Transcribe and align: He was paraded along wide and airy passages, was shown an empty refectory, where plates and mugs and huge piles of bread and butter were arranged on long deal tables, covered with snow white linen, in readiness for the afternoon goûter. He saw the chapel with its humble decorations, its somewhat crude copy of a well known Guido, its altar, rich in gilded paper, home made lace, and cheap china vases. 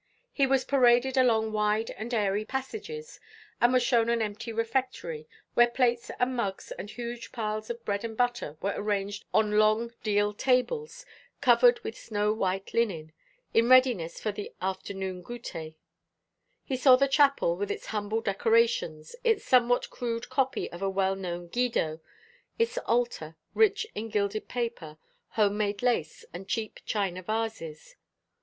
He 0.33 0.47
was 0.47 0.65
paraded 0.65 1.15
along 1.15 1.51
wide 1.51 1.91
and 1.91 2.11
airy 2.11 2.43
passages, 2.43 3.19
was 3.61 3.83
shown 3.83 4.09
an 4.09 4.19
empty 4.19 4.51
refectory, 4.51 5.27
where 5.53 5.69
plates 5.69 6.09
and 6.19 6.35
mugs 6.35 6.71
and 6.71 6.89
huge 6.89 7.31
piles 7.31 7.69
of 7.69 7.85
bread 7.85 8.03
and 8.03 8.17
butter 8.17 8.57
were 8.63 8.73
arranged 8.75 9.25
on 9.31 9.59
long 9.59 9.93
deal 10.01 10.33
tables, 10.33 11.05
covered 11.39 11.81
with 11.83 11.95
snow 11.95 12.33
white 12.33 12.73
linen, 12.73 13.11
in 13.53 13.69
readiness 13.69 14.19
for 14.19 14.31
the 14.31 14.51
afternoon 14.59 15.21
goûter. 15.23 15.75
He 16.63 16.77
saw 16.77 16.95
the 16.95 17.07
chapel 17.07 17.55
with 17.55 17.69
its 17.69 17.85
humble 17.93 18.21
decorations, 18.21 19.15
its 19.23 19.45
somewhat 19.45 19.91
crude 19.91 20.31
copy 20.31 20.67
of 20.71 20.81
a 20.81 20.89
well 20.89 21.15
known 21.15 21.45
Guido, 21.47 21.99
its 22.57 22.79
altar, 22.87 23.35
rich 23.53 23.85
in 23.93 24.09
gilded 24.09 24.47
paper, 24.47 24.97
home 25.37 25.57
made 25.57 25.83
lace, 25.83 26.25
and 26.33 26.47
cheap 26.47 26.79
china 26.87 27.21
vases. 27.21 27.95